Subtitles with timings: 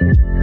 [0.00, 0.37] Thank you.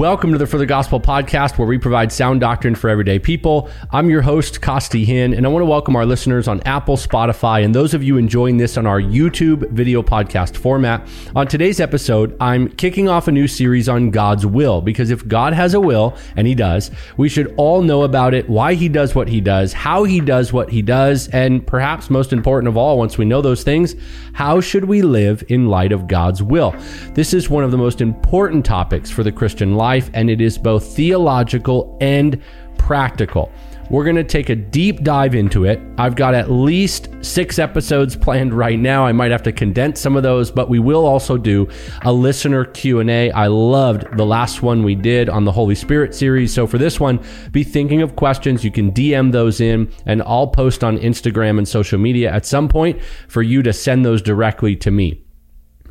[0.00, 3.68] Welcome to the For the Gospel podcast, where we provide sound doctrine for everyday people.
[3.90, 7.62] I'm your host, Costi Hinn, and I want to welcome our listeners on Apple, Spotify,
[7.62, 11.06] and those of you enjoying this on our YouTube video podcast format.
[11.36, 15.52] On today's episode, I'm kicking off a new series on God's will, because if God
[15.52, 19.14] has a will, and He does, we should all know about it, why He does
[19.14, 22.96] what He does, how He does what He does, and perhaps most important of all,
[22.96, 23.96] once we know those things,
[24.32, 26.74] how should we live in light of God's will?
[27.12, 30.58] This is one of the most important topics for the Christian life, and it is
[30.58, 32.40] both theological and
[32.78, 33.50] practical.
[33.90, 35.80] We're going to take a deep dive into it.
[35.98, 39.04] I've got at least six episodes planned right now.
[39.04, 41.68] I might have to condense some of those, but we will also do
[42.02, 43.32] a listener Q&A.
[43.32, 46.54] I loved the last one we did on the Holy Spirit series.
[46.54, 48.64] So for this one, be thinking of questions.
[48.64, 52.68] You can DM those in and I'll post on Instagram and social media at some
[52.68, 55.24] point for you to send those directly to me.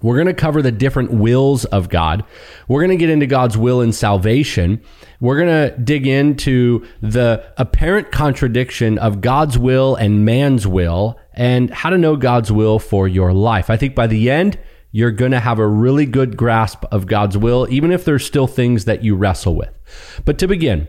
[0.01, 2.23] We're going to cover the different wills of God.
[2.67, 4.81] We're going to get into God's will in salvation.
[5.19, 11.69] We're going to dig into the apparent contradiction of God's will and man's will and
[11.69, 13.69] how to know God's will for your life.
[13.69, 14.57] I think by the end,
[14.91, 18.47] you're going to have a really good grasp of God's will, even if there's still
[18.47, 19.77] things that you wrestle with.
[20.25, 20.87] But to begin,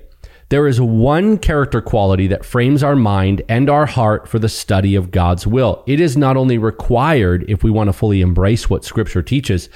[0.51, 4.97] there is one character quality that frames our mind and our heart for the study
[4.97, 5.83] of God's will.
[5.87, 9.69] It is not only required if we want to fully embrace what Scripture teaches,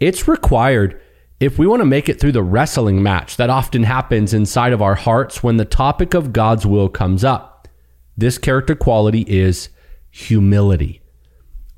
[0.00, 1.00] it's required
[1.40, 4.80] if we want to make it through the wrestling match that often happens inside of
[4.80, 7.68] our hearts when the topic of God's will comes up.
[8.16, 9.68] This character quality is
[10.10, 11.02] humility.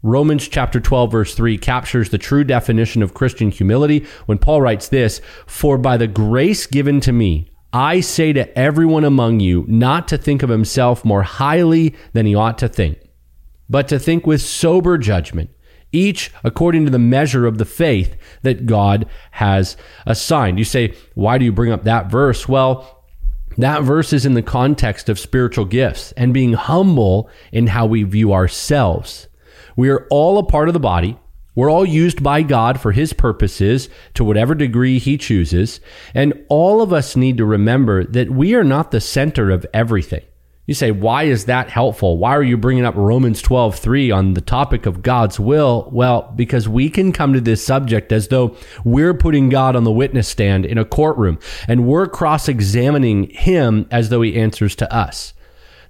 [0.03, 4.87] Romans chapter 12 verse 3 captures the true definition of Christian humility when Paul writes
[4.87, 10.09] this, "For by the grace given to me, I say to everyone among you not
[10.09, 12.99] to think of himself more highly than he ought to think,
[13.69, 15.51] but to think with sober judgment,
[15.93, 19.77] each according to the measure of the faith that God has
[20.07, 20.59] assigned.
[20.59, 22.49] You say, why do you bring up that verse?
[22.49, 23.05] Well,
[23.59, 28.03] that verse is in the context of spiritual gifts and being humble in how we
[28.03, 29.29] view ourselves.
[29.77, 31.19] We are all a part of the body.
[31.57, 35.81] We're all used by God for His purposes to whatever degree He chooses.
[36.15, 40.23] And all of us need to remember that we are not the center of everything.
[40.67, 42.19] You say, why is that helpful?
[42.19, 45.89] Why are you bringing up Romans 12, 3 on the topic of God's will?
[45.93, 49.93] Well, because we can come to this subject as though we're putting God on the
[49.93, 51.39] witness stand in a courtroom
[51.69, 55.33] and we're cross examining Him as though He answers to us.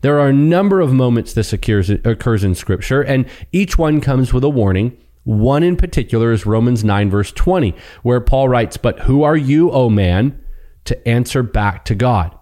[0.03, 4.34] There are a number of moments this occurs, occurs in Scripture, and each one comes
[4.34, 4.97] with a warning
[5.27, 9.73] one in particular is Romans 9, verse 20, where Paul writes, But who are you,
[9.73, 10.41] O man,
[10.85, 12.39] to answer back to God?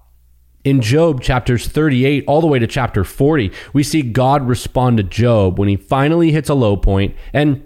[0.65, 5.03] In Job chapters 38 all the way to chapter 40, we see God respond to
[5.03, 7.65] Job when he finally hits a low point and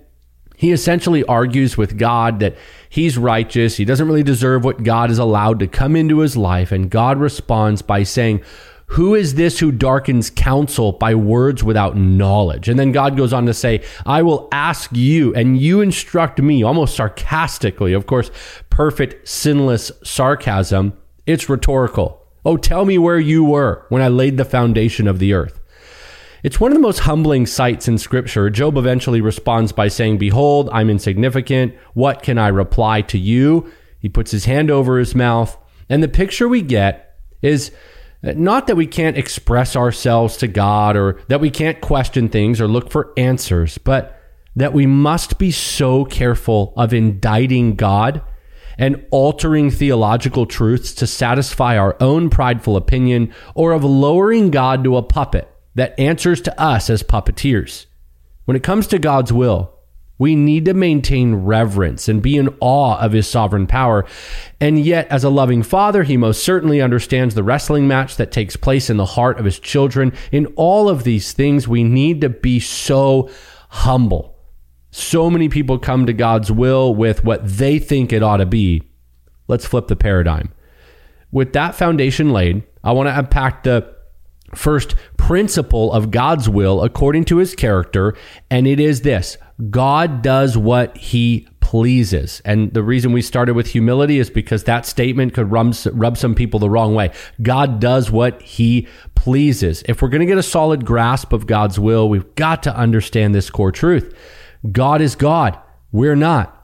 [0.57, 2.57] he essentially argues with God that
[2.89, 3.77] he's righteous.
[3.77, 6.71] He doesn't really deserve what God has allowed to come into his life.
[6.71, 8.43] And God responds by saying,
[8.89, 12.69] who is this who darkens counsel by words without knowledge?
[12.69, 16.63] And then God goes on to say, I will ask you, and you instruct me,
[16.63, 17.93] almost sarcastically.
[17.93, 18.31] Of course,
[18.71, 20.95] perfect, sinless sarcasm.
[21.27, 22.27] It's rhetorical.
[22.47, 25.61] Oh, tell me where you were when I laid the foundation of the earth.
[26.43, 28.49] It's one of the most humbling sights in Scripture.
[28.49, 31.75] Job eventually responds by saying, Behold, I'm insignificant.
[31.93, 33.71] What can I reply to you?
[33.99, 35.59] He puts his hand over his mouth.
[35.91, 37.71] And the picture we get is
[38.23, 42.67] not that we can't express ourselves to God or that we can't question things or
[42.67, 44.21] look for answers, but
[44.57, 48.23] that we must be so careful of indicting God
[48.77, 54.97] and altering theological truths to satisfy our own prideful opinion or of lowering God to
[54.97, 57.87] a puppet that answers to us as puppeteers.
[58.47, 59.78] When it comes to God's will,
[60.19, 64.05] we need to maintain reverence and be in awe of his sovereign power.
[64.61, 68.57] And yet, as a loving father, he most certainly understands the wrestling match that takes
[68.57, 70.13] place in the heart of his children.
[70.33, 73.31] In all of these things, we need to be so
[73.69, 74.37] humble.
[74.91, 78.83] So many people come to God's will with what they think it ought to be.
[79.47, 80.53] Let's flip the paradigm.
[81.31, 83.95] With that foundation laid, I want to unpack the
[84.55, 88.17] first principle of God's will according to his character,
[88.51, 89.37] and it is this
[89.71, 92.41] God does what he pleases.
[92.45, 96.35] And the reason we started with humility is because that statement could rub, rub some
[96.35, 97.11] people the wrong way.
[97.43, 99.83] God does what he pleases.
[99.87, 103.35] If we're going to get a solid grasp of God's will, we've got to understand
[103.35, 104.15] this core truth
[104.73, 105.59] God is God,
[105.93, 106.55] we're not.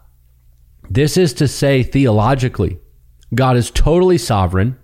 [0.89, 2.79] This is to say, theologically,
[3.35, 4.79] God is totally sovereign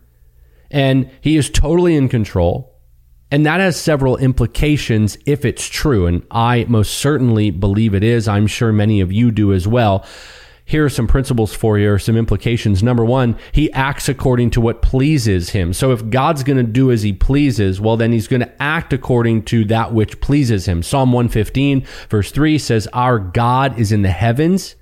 [0.71, 2.70] and he is totally in control.
[3.31, 6.07] And that has several implications if it's true.
[6.07, 8.27] And I most certainly believe it is.
[8.27, 10.05] I'm sure many of you do as well.
[10.65, 12.81] Here are some principles for you, or some implications.
[12.81, 15.73] Number one, he acts according to what pleases him.
[15.73, 18.93] So if God's going to do as he pleases, well, then he's going to act
[18.93, 20.85] according to that which pleases him.
[20.85, 24.77] Psalm 115, verse 3 says, Our God is in the heavens.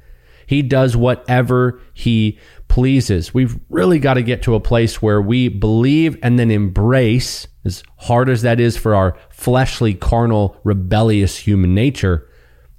[0.49, 3.35] He does whatever he pleases.
[3.35, 7.83] We've really got to get to a place where we believe and then embrace, as
[7.99, 12.27] hard as that is for our fleshly, carnal, rebellious human nature,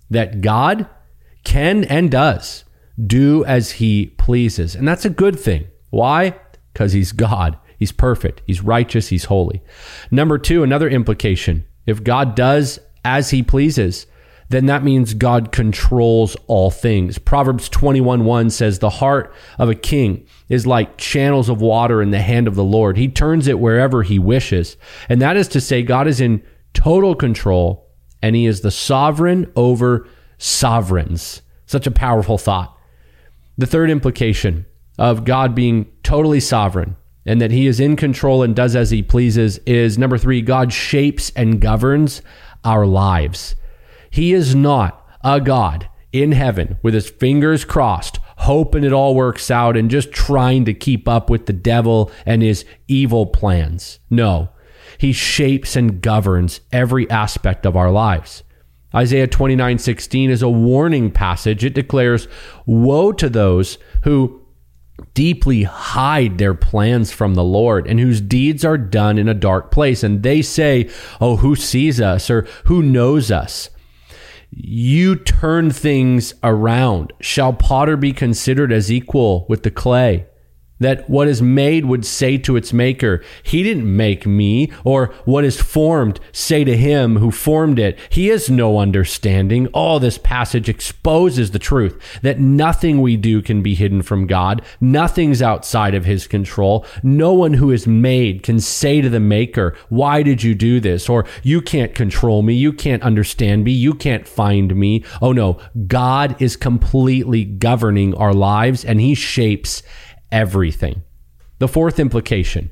[0.09, 0.87] that God
[1.43, 2.65] can and does
[3.05, 4.73] do as he pleases.
[4.73, 5.67] And that's a good thing.
[5.91, 6.39] Why?
[6.73, 7.55] Because he's God.
[7.77, 8.41] He's perfect.
[8.47, 9.09] He's righteous.
[9.09, 9.61] He's holy.
[10.09, 11.67] Number two, another implication.
[11.85, 14.07] If God does as he pleases,
[14.49, 17.19] then that means God controls all things.
[17.19, 22.09] Proverbs 21 1 says, The heart of a king is like channels of water in
[22.09, 22.97] the hand of the Lord.
[22.97, 24.75] He turns it wherever he wishes.
[25.07, 26.43] And that is to say, God is in
[26.73, 27.87] total control
[28.21, 30.07] and he is the sovereign over
[30.39, 31.43] sovereigns.
[31.67, 32.75] Such a powerful thought.
[33.57, 34.65] The third implication
[34.97, 36.95] of God being totally sovereign
[37.25, 40.73] and that he is in control and does as he pleases is number three, God
[40.73, 42.23] shapes and governs
[42.63, 43.55] our lives.
[44.09, 49.51] He is not a God in heaven with his fingers crossed, hoping it all works
[49.51, 53.99] out and just trying to keep up with the devil and his evil plans.
[54.09, 54.49] No,
[54.97, 58.43] he shapes and governs every aspect of our lives.
[58.93, 61.63] Isaiah 29:16 is a warning passage.
[61.63, 62.27] It declares,
[62.65, 64.41] Woe to those who
[65.13, 69.71] deeply hide their plans from the Lord and whose deeds are done in a dark
[69.71, 70.03] place.
[70.03, 70.89] And they say,
[71.21, 73.69] Oh, who sees us or who knows us?
[74.51, 77.13] You turn things around.
[77.19, 80.25] Shall potter be considered as equal with the clay?
[80.79, 85.43] That what is made would say to its maker, He didn't make me, or what
[85.43, 89.67] is formed say to him who formed it, He has no understanding.
[89.67, 94.61] All this passage exposes the truth that nothing we do can be hidden from God.
[94.79, 96.85] Nothing's outside of His control.
[97.03, 101.09] No one who is made can say to the maker, Why did you do this?
[101.09, 102.53] Or you can't control me.
[102.53, 103.71] You can't understand me.
[103.71, 105.03] You can't find me.
[105.21, 109.83] Oh no, God is completely governing our lives and He shapes
[110.31, 111.03] everything.
[111.59, 112.71] The fourth implication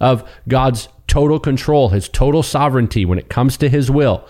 [0.00, 4.26] of God's total control, his total sovereignty when it comes to his will,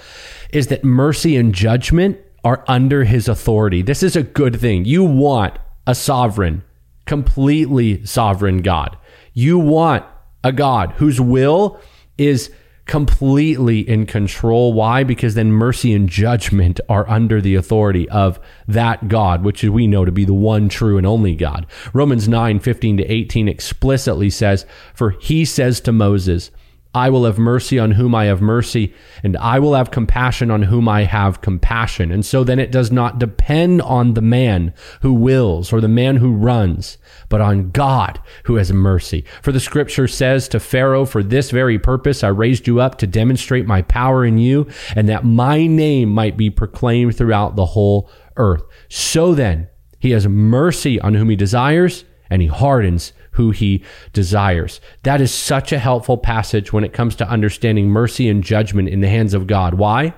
[0.53, 3.83] is that mercy and judgment are under his authority.
[3.83, 4.85] This is a good thing.
[4.85, 6.63] You want a sovereign,
[7.05, 8.97] completely sovereign God.
[9.35, 10.05] You want
[10.45, 11.81] a God whose will
[12.17, 12.51] is
[12.89, 14.73] completely in control.
[14.73, 15.05] Why?
[15.05, 20.05] Because then mercy and judgment are under the authority of that God, which we know
[20.05, 21.67] to be the one true and only God.
[21.93, 26.51] Romans 9, 15 to 18 explicitly says, For he says to Moses,
[26.95, 30.63] I will have mercy on whom I have mercy, and I will have compassion on
[30.63, 32.11] whom I have compassion.
[32.11, 36.17] And so then it does not depend on the man who wills or the man
[36.17, 36.97] who runs,
[37.29, 39.25] but on God who has mercy.
[39.43, 43.07] For the scripture says to Pharaoh, For this very purpose I raised you up to
[43.07, 48.11] demonstrate my power in you, and that my name might be proclaimed throughout the whole
[48.37, 48.63] earth.
[48.89, 49.69] So then,
[49.99, 53.83] he has mercy on whom he desires, and he hardens who he
[54.13, 54.81] desires.
[55.03, 59.01] That is such a helpful passage when it comes to understanding mercy and judgment in
[59.01, 59.75] the hands of God.
[59.75, 60.15] Why?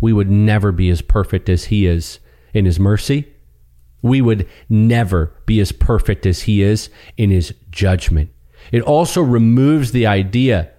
[0.00, 2.18] We would never be as perfect as he is
[2.54, 3.32] in his mercy.
[4.02, 8.30] We would never be as perfect as he is in his judgment.
[8.72, 10.70] It also removes the idea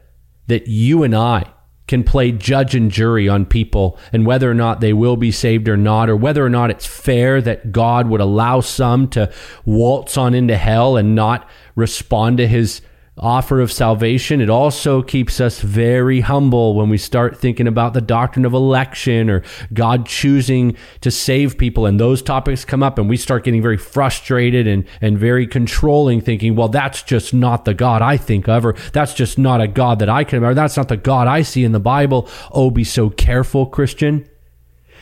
[0.48, 1.52] that you and I
[1.92, 5.68] can play judge and jury on people and whether or not they will be saved
[5.68, 9.30] or not, or whether or not it's fair that God would allow some to
[9.66, 12.80] waltz on into hell and not respond to his
[13.18, 14.40] offer of salvation.
[14.40, 19.30] It also keeps us very humble when we start thinking about the doctrine of election
[19.30, 21.86] or God choosing to save people.
[21.86, 26.22] And those topics come up and we start getting very frustrated and, and very controlling,
[26.22, 29.68] thinking, well, that's just not the God I think of, or that's just not a
[29.68, 30.56] God that I can remember.
[30.56, 32.30] That's not the God I see in the Bible.
[32.52, 34.28] Oh, be so careful, Christian.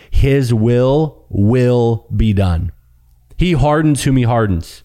[0.10, 2.72] His will will be done.
[3.38, 4.84] He hardens whom he hardens.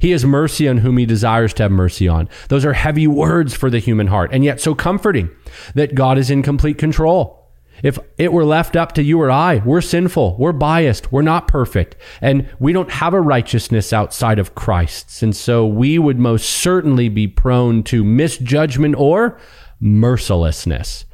[0.00, 2.28] He has mercy on whom he desires to have mercy on.
[2.48, 5.30] Those are heavy words for the human heart, and yet so comforting
[5.74, 7.36] that God is in complete control.
[7.82, 11.48] If it were left up to you or I, we're sinful, we're biased, we're not
[11.48, 15.22] perfect, and we don't have a righteousness outside of Christ's.
[15.22, 19.38] And so we would most certainly be prone to misjudgment or
[19.80, 21.04] mercilessness.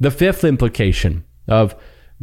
[0.00, 1.76] The fifth implication of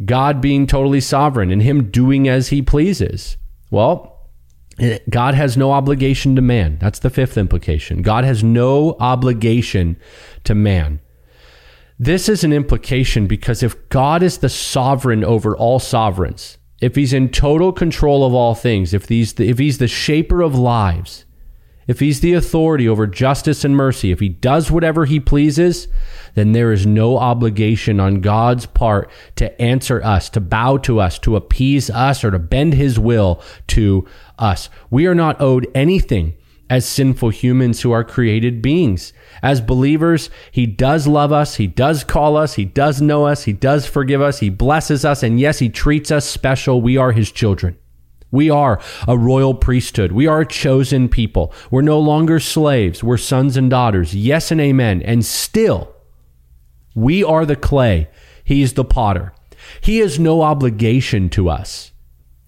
[0.04, 3.36] God being totally sovereign and Him doing as He pleases.
[3.70, 4.09] Well,
[5.10, 6.78] God has no obligation to man.
[6.80, 8.02] That's the fifth implication.
[8.02, 9.96] God has no obligation
[10.44, 11.00] to man.
[11.98, 17.12] This is an implication because if God is the sovereign over all sovereigns, if he's
[17.12, 21.26] in total control of all things, if he's the, if he's the shaper of lives,
[21.90, 25.88] if he's the authority over justice and mercy, if he does whatever he pleases,
[26.36, 31.18] then there is no obligation on God's part to answer us, to bow to us,
[31.18, 34.06] to appease us, or to bend his will to
[34.38, 34.70] us.
[34.88, 36.36] We are not owed anything
[36.68, 39.12] as sinful humans who are created beings.
[39.42, 41.56] As believers, He does love us.
[41.56, 42.54] He does call us.
[42.54, 43.42] He does know us.
[43.42, 44.38] He does forgive us.
[44.38, 45.24] He blesses us.
[45.24, 46.80] And yes, He treats us special.
[46.80, 47.76] We are His children.
[48.30, 50.12] We are a royal priesthood.
[50.12, 51.52] We are a chosen people.
[51.70, 53.02] We're no longer slaves.
[53.02, 54.14] We're sons and daughters.
[54.14, 55.02] Yes and amen.
[55.02, 55.94] And still,
[56.94, 58.08] we are the clay.
[58.44, 59.32] He's the potter.
[59.80, 61.92] He has no obligation to us.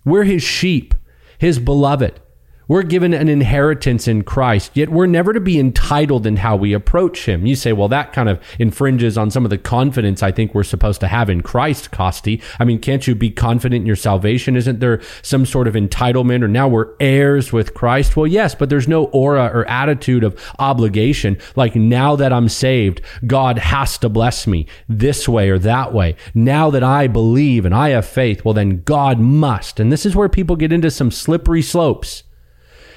[0.04, 0.94] We're his sheep,
[1.38, 2.20] his beloved.
[2.68, 6.72] We're given an inheritance in Christ, yet we're never to be entitled in how we
[6.72, 7.44] approach Him.
[7.44, 10.62] You say, well, that kind of infringes on some of the confidence I think we're
[10.62, 12.40] supposed to have in Christ, Costi.
[12.60, 14.56] I mean, can't you be confident in your salvation?
[14.56, 18.16] Isn't there some sort of entitlement or now we're heirs with Christ?
[18.16, 21.38] Well, yes, but there's no aura or attitude of obligation.
[21.56, 26.14] Like now that I'm saved, God has to bless me this way or that way.
[26.32, 29.80] Now that I believe and I have faith, well, then God must.
[29.80, 32.22] And this is where people get into some slippery slopes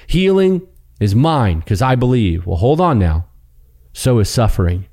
[0.06, 0.66] Healing
[1.00, 2.46] is mine because I believe.
[2.46, 3.26] Well, hold on now.
[3.92, 4.86] So is suffering.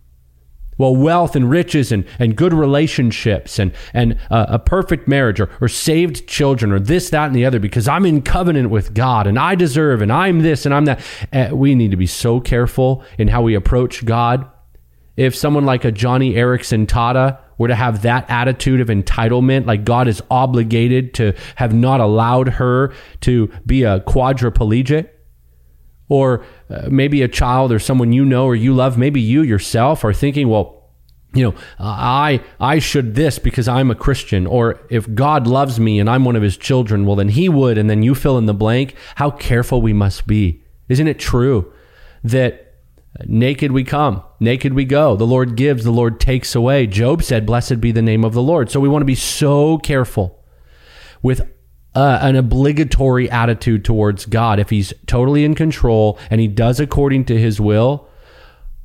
[0.77, 5.49] Well, wealth and riches and, and good relationships and, and uh, a perfect marriage or,
[5.61, 9.27] or saved children or this, that, and the other because I'm in covenant with God
[9.27, 11.01] and I deserve and I'm this and I'm that.
[11.31, 14.49] Uh, we need to be so careful in how we approach God.
[15.15, 19.85] If someone like a Joni Eareckson Tada were to have that attitude of entitlement, like
[19.85, 25.09] God is obligated to have not allowed her to be a quadriplegic,
[26.09, 30.03] or uh, maybe a child or someone you know or you love, maybe you yourself
[30.03, 30.83] are thinking, well,
[31.33, 35.99] you know, I I should this because I'm a Christian, or if God loves me
[35.99, 38.45] and I'm one of His children, well then He would, and then you fill in
[38.45, 38.95] the blank.
[39.15, 41.73] How careful we must be, isn't it true
[42.23, 42.62] that
[43.25, 45.15] Naked we come, naked we go.
[45.15, 46.87] The Lord gives, the Lord takes away.
[46.87, 48.71] Job said, Blessed be the name of the Lord.
[48.71, 50.43] So we want to be so careful
[51.21, 51.41] with
[51.93, 54.59] uh, an obligatory attitude towards God.
[54.59, 58.09] If He's totally in control and He does according to His will,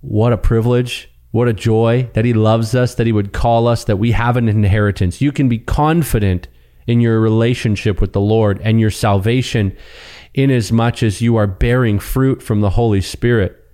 [0.02, 3.84] what a privilege, what a joy that He loves us, that He would call us,
[3.84, 5.22] that we have an inheritance.
[5.22, 6.48] You can be confident
[6.86, 9.74] in your relationship with the Lord and your salvation
[10.34, 13.64] inasmuch as you are bearing fruit from the Holy Spirit.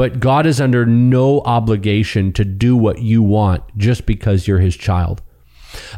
[0.00, 4.74] But God is under no obligation to do what you want just because you're his
[4.74, 5.20] child.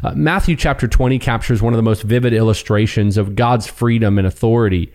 [0.03, 4.27] Uh, Matthew chapter 20 captures one of the most vivid illustrations of God's freedom and
[4.27, 4.91] authority.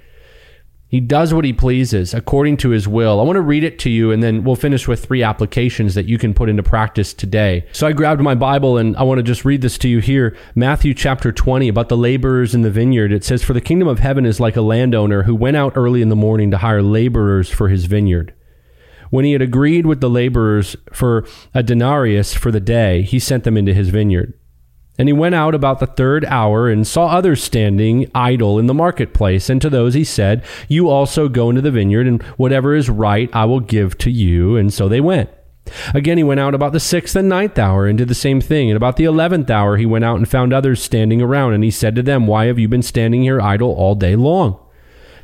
[0.88, 3.18] He does what he pleases according to his will.
[3.18, 6.04] I want to read it to you and then we'll finish with three applications that
[6.04, 7.64] you can put into practice today.
[7.72, 10.36] So I grabbed my Bible and I want to just read this to you here.
[10.54, 13.10] Matthew chapter 20 about the laborers in the vineyard.
[13.10, 16.02] It says, For the kingdom of heaven is like a landowner who went out early
[16.02, 18.34] in the morning to hire laborers for his vineyard.
[19.10, 23.44] When he had agreed with the laborers for a denarius for the day, he sent
[23.44, 24.34] them into his vineyard.
[24.98, 28.74] And he went out about the third hour and saw others standing idle in the
[28.74, 29.48] marketplace.
[29.48, 33.30] And to those he said, You also go into the vineyard, and whatever is right
[33.32, 34.56] I will give to you.
[34.56, 35.30] And so they went.
[35.94, 38.70] Again, he went out about the sixth and ninth hour and did the same thing.
[38.70, 41.52] And about the eleventh hour, he went out and found others standing around.
[41.52, 44.58] And he said to them, Why have you been standing here idle all day long?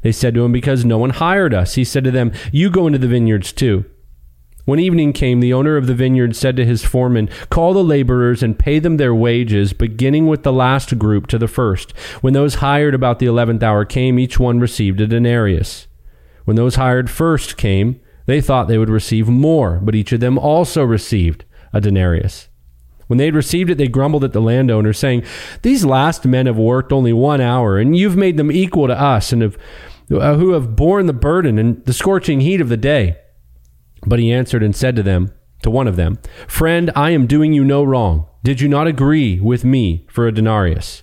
[0.05, 1.75] They said to him, Because no one hired us.
[1.75, 3.87] He said to them, You go into the vineyards too.
[4.67, 8.43] When evening came, the owner of the vineyard said to his foreman, Call the laborers
[8.43, 11.93] and pay them their wages, beginning with the last group to the first.
[12.21, 15.87] When those hired about the eleventh hour came, each one received a denarius.
[16.45, 20.39] When those hired first came, they thought they would receive more, but each of them
[20.39, 22.49] also received a denarius.
[23.07, 25.25] When they had received it, they grumbled at the landowner, saying,
[25.63, 29.33] These last men have worked only one hour, and you've made them equal to us,
[29.33, 29.59] and have
[30.11, 33.17] Uh, who have borne the burden and the scorching heat of the day.
[34.07, 35.33] But he answered and said to them,
[35.65, 38.27] to one of them, Friend, I am doing you no wrong.
[38.45, 41.03] Did you not agree with me for a denarius?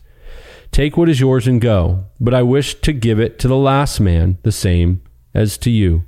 [0.72, 2.06] Take what is yours and go.
[2.20, 5.02] But I wish to give it to the last man the same
[5.34, 6.06] as to you.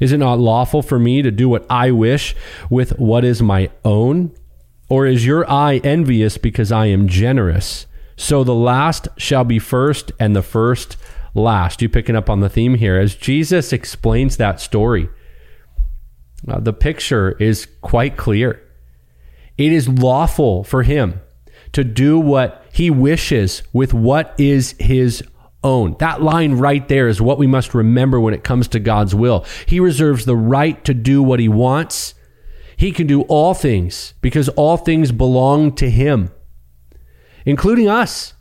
[0.00, 2.34] Is it not lawful for me to do what I wish
[2.70, 4.34] with what is my own?
[4.88, 7.86] Or is your eye envious because I am generous?
[8.16, 10.96] So the last shall be first, and the first
[11.36, 11.82] last.
[11.82, 15.08] You picking up on the theme here as Jesus explains that story.
[16.46, 18.62] Uh, the picture is quite clear.
[19.56, 21.20] It is lawful for him
[21.72, 25.22] to do what he wishes with what is his
[25.64, 25.96] own.
[25.98, 29.44] That line right there is what we must remember when it comes to God's will.
[29.66, 32.14] He reserves the right to do what he wants.
[32.76, 36.30] He can do all things because all things belong to Him,
[37.46, 38.34] including us.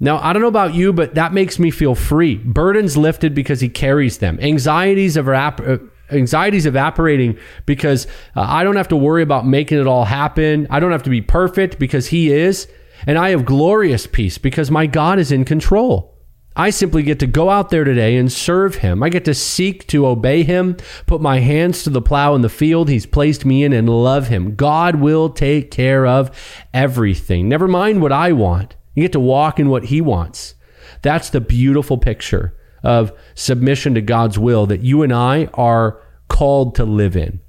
[0.00, 2.36] Now, I don't know about you, but that makes me feel free.
[2.36, 4.38] Burdens lifted because He carries them.
[4.40, 9.86] Anxieties evap- uh, anxieties evaporating because uh, I don't have to worry about making it
[9.86, 10.66] all happen.
[10.70, 12.68] I don't have to be perfect because He is.
[13.06, 16.14] And I have glorious peace because my God is in control.
[16.56, 19.02] I simply get to go out there today and serve him.
[19.02, 22.48] I get to seek to obey him, put my hands to the plow in the
[22.48, 24.54] field he's placed me in, and love him.
[24.54, 26.30] God will take care of
[26.72, 27.48] everything.
[27.48, 28.76] Never mind what I want.
[28.94, 30.54] You get to walk in what he wants.
[31.02, 36.74] That's the beautiful picture of submission to God's will that you and I are called
[36.76, 37.40] to live in.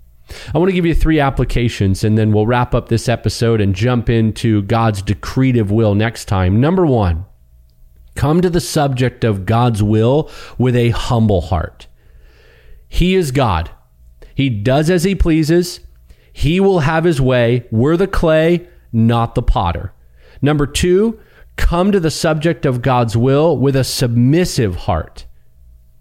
[0.54, 3.76] I want to give you three applications and then we'll wrap up this episode and
[3.76, 6.60] jump into God's decretive will next time.
[6.60, 7.26] Number one,
[8.16, 11.88] Come to the subject of God's will with a humble heart.
[12.88, 13.70] He is God.
[14.34, 15.82] He does as he pleases.
[16.32, 17.66] He will have his way.
[17.72, 19.94] We're the clay, not the potter.
[20.42, 21.20] Number two,
[21.56, 25.26] come to the subject of God's will with a submissive heart.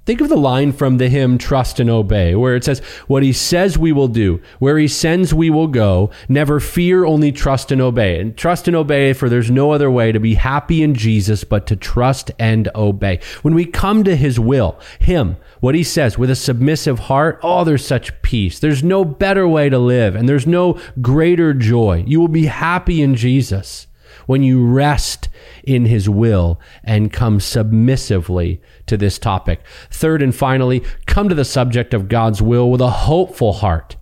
[0.06, 3.32] Think of the line from the hymn Trust and Obey, where it says, What he
[3.32, 7.80] says we will do, where he sends we will go, never fear, only trust and
[7.80, 8.20] obey.
[8.20, 11.66] And trust and obey, for there's no other way to be happy in Jesus but
[11.68, 13.18] to trust and obey.
[13.40, 17.64] When we come to his will, him, what he says with a submissive heart, oh,
[17.64, 18.58] there's such peace.
[18.58, 22.04] There's no better way to live, and there's no greater joy.
[22.06, 23.86] You will be happy in Jesus
[24.26, 25.28] when you rest
[25.62, 29.60] in his will and come submissively to this topic.
[29.90, 33.96] Third and finally, come to the subject of God's will with a hopeful heart.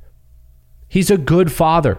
[0.89, 1.99] He's a good father.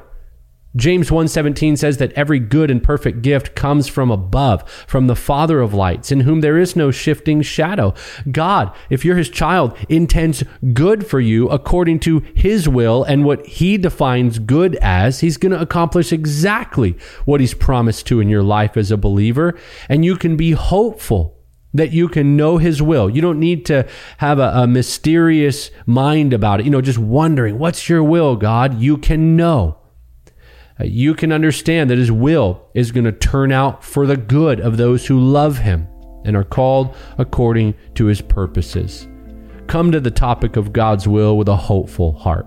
[0.75, 5.62] James 1:17 says that every good and perfect gift comes from above, from the Father
[5.62, 7.94] of lights, in whom there is no shifting shadow.
[8.32, 13.46] God, if you're his child, intends good for you according to his will and what
[13.46, 15.20] he defines good as.
[15.20, 19.54] He's going to accomplish exactly what he's promised to in your life as a believer,
[19.88, 21.38] and you can be hopeful
[21.76, 23.12] that you can know his will.
[23.12, 27.60] You don't need to have a, a mysterious mind about it, you know, just wondering,
[27.60, 28.80] what's your will, God?
[28.80, 29.78] You can know
[30.84, 34.60] Uh, you can understand that His will is going to turn out for the good
[34.60, 35.88] of those who love Him
[36.26, 39.08] and are called according to His purposes.
[39.67, 42.46] Come to the topic of God's will with a hopeful heart.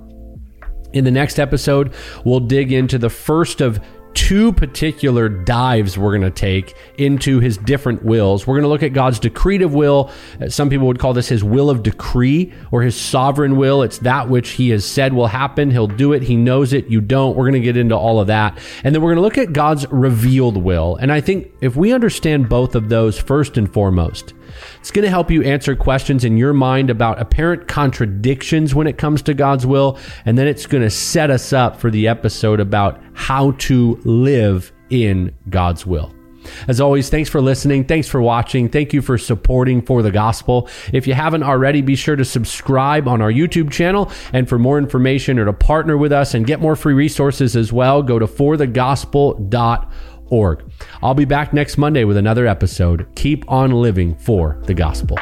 [0.92, 1.94] In the next episode,
[2.24, 3.80] we'll dig into the first of
[4.16, 8.46] two particular dives we're going to take into his different wills.
[8.46, 10.10] We're going to look at God's decretive will.
[10.40, 13.82] Uh, some people would call this his will of decree or his sovereign will.
[13.82, 15.70] It's that which he has said will happen.
[15.70, 16.22] He'll do it.
[16.22, 16.88] He knows it.
[16.88, 17.36] You don't.
[17.36, 18.58] We're going to get into all of that.
[18.82, 20.96] And then we're going to look at God's revealed will.
[20.96, 24.32] And I think if we understand both of those first and foremost,
[24.80, 28.98] it's going to help you answer questions in your mind about apparent contradictions when it
[28.98, 29.98] comes to God's will.
[30.24, 34.72] And then it's going to set us up for the episode about how to live
[34.90, 36.12] in God's will.
[36.68, 37.84] As always, thanks for listening.
[37.84, 38.68] Thanks for watching.
[38.68, 40.68] Thank you for supporting for the gospel.
[40.92, 44.10] If you haven't already, be sure to subscribe on our YouTube channel.
[44.32, 47.72] And for more information or to partner with us and get more free resources as
[47.72, 49.88] well, go to forthegospel.org
[50.30, 50.62] org.
[51.02, 53.06] I'll be back next Monday with another episode.
[53.14, 55.18] Keep on living for the gospel.